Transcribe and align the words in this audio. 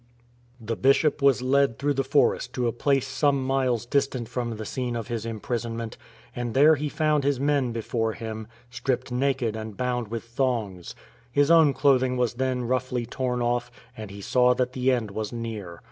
MARTYRDOM 0.59 0.65
The 0.65 0.75
Bishop 0.77 1.21
was 1.21 1.41
led 1.43 1.77
through 1.77 1.93
the 1.93 2.03
forest 2.03 2.53
to 2.53 2.67
a 2.67 2.71
place 2.71 3.05
some 3.05 3.45
miles 3.45 3.85
distant 3.85 4.27
from 4.29 4.57
the 4.57 4.65
scene 4.65 4.95
of 4.95 5.09
his 5.09 5.27
imprisonment, 5.27 5.95
and 6.35 6.55
there 6.55 6.73
he 6.73 6.89
found 6.89 7.23
his 7.23 7.39
men 7.39 7.71
before 7.71 8.13
him, 8.13 8.47
stripped 8.71 9.11
naked 9.11 9.55
and 9.55 9.77
bound 9.77 10.07
with 10.07 10.23
thongs. 10.23 10.95
His 11.31 11.51
own 11.51 11.73
clothing 11.75 12.17
was 12.17 12.33
then 12.33 12.63
roughly 12.63 13.05
torn 13.05 13.43
off; 13.43 13.69
and 13.95 14.09
he 14.09 14.21
saw 14.21 14.55
that 14.55 14.73
the 14.73 14.91
end 14.91 15.11
was 15.11 15.31
near. 15.31 15.79